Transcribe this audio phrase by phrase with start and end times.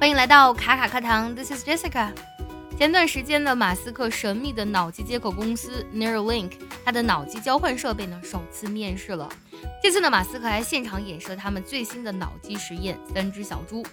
[0.00, 2.08] 欢迎来到卡卡课堂，This is Jessica。
[2.78, 6.52] 前段时间呢，马斯克神秘的脑机接口公司 Neuralink，
[6.82, 9.28] 它的脑机交换设备呢首次面世了。
[9.82, 13.84] 这次呢，马斯克还现场演示了他们最新的脑机实验——三只小猪。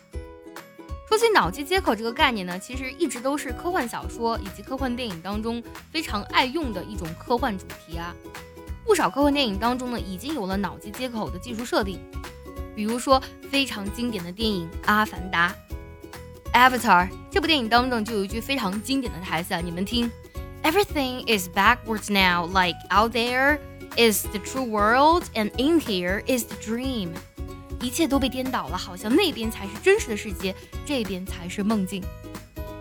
[1.09, 5.61] 说起脑机接口这个概念呢，其实一直都是科幻小说以及科幻电影当中
[5.91, 8.15] 非常爱用的一种科幻主题啊。
[8.85, 11.99] 不少科幻电影当中呢，已经有了脑机接口的技术设定。
[12.73, 13.21] 比如说
[13.51, 15.50] 非常经典的电影《阿凡达》
[16.57, 20.10] （Avatar） 这部电影当中就有一句非常经典的台词啊，你们听
[20.64, 23.60] ：“Everything is backwards now, like out there
[23.96, 27.10] is the true world, and in here is the dream。”
[27.80, 32.03] 一切都被颠倒了，好像那边才是真实的世界，这边才是梦境。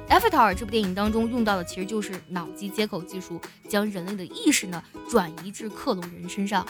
[0.09, 3.39] Avatar 这部电影当中用到的其实就是脑机接口技术，
[3.69, 6.67] 将人类的意识呢转移至克隆人身上。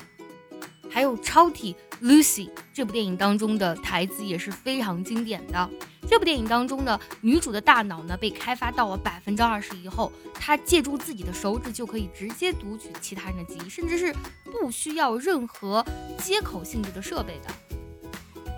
[0.91, 5.70] 还有超体 Lucy 这部电影当中的台词也是非常经典的。
[6.09, 15.85] 这部电影当中呢，女主的大脑呢被开发到了百分之二十以后，她借助自己的手指就可以直接读取其他人的记忆，甚至是不需要任何
[16.23, 17.52] 接口性质的设备的。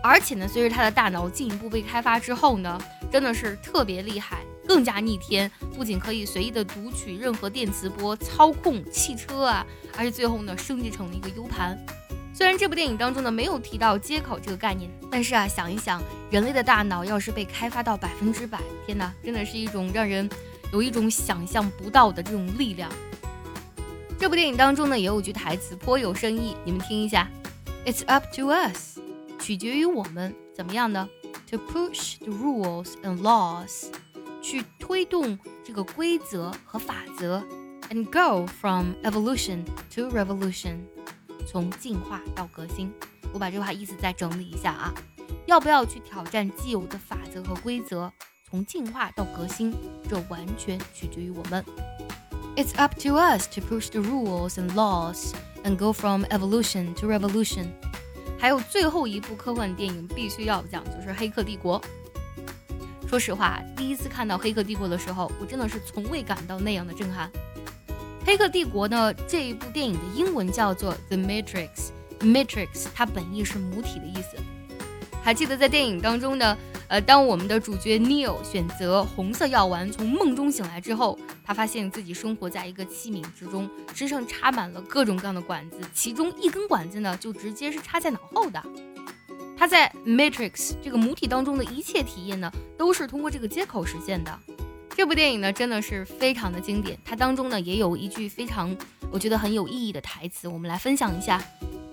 [0.02, 11.76] 而且呢，随着她的大脑进一步被开发之后呢，真的是特别厉害，更加逆天，不仅可以随意的读取任何电磁波，操控汽车啊，而且最后呢升级成了一个 U 盘。
[12.38, 16.00] 虽然这部电影当中呢没有提到接口这个概念，但是啊，想一想，
[16.30, 20.30] 人类的大脑要是被开发到百分之百，天哪，真的是一种让人
[20.72, 22.88] 有一种想象不到的这种力量。
[24.20, 27.28] 这部电影当中呢也有句台词颇有深意，你们听一下
[27.84, 29.00] ：It's up to us，
[29.40, 31.08] 取决于我们怎么样呢
[31.50, 33.86] ？To push the rules and laws，
[34.40, 37.42] 去推动这个规则和法则
[37.90, 39.64] ，and go from evolution
[39.96, 40.76] to revolution。
[41.50, 42.92] 从进化到革新，
[43.32, 44.92] 我把这句话意思再整理一下啊，
[45.46, 48.12] 要不要去挑战既有的法则和规则？
[48.44, 49.74] 从进化到革新，
[50.06, 51.64] 这完全取决于我们。
[52.54, 55.32] It's up to us to push the rules and laws
[55.64, 57.68] and go from evolution to revolution。
[58.38, 61.80] 还有最后一部科幻电影必须要讲，就是《黑客帝国》。
[63.08, 67.30] 说实话，第一次看到《黑客帝国》的时候，我真的是从未感到那样的震撼。
[68.28, 71.68] 《黑客帝国》呢，这一部电影的英文叫做《The Matrix》
[72.20, 74.36] ，Matrix 它本意是母体的意思。
[75.22, 76.54] 还记得在电影当中呢，
[76.88, 88.62] 呃，当我们的主角 Neo 选择红色药丸从梦中醒来之后，他发现自己生活在一个器皿之中，身上插满了各种各样的管子，其中一根管子呢就直接是插在脑后的。
[89.56, 94.38] 他在 Matrix 这个母体当中的一切体验呢，都是通过这个接口实现的。
[94.98, 96.98] 这部电影呢，真的是非常的经典。
[97.04, 98.76] 它当中呢，也有一句非常
[99.12, 101.40] 我觉得很有意义的台词，我们来分享一下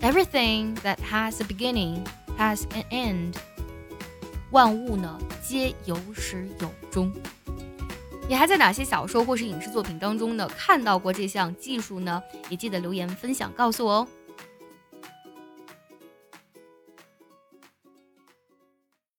[0.01, 1.99] ：Everything that has a beginning
[2.35, 3.35] has an end。
[4.49, 7.13] 万物呢，皆有始有终。
[8.27, 12.19] 你还在哪些小说或是影视作品当中呢，看到过这项技术呢？
[12.49, 14.07] 也记得留言分享告诉我哦。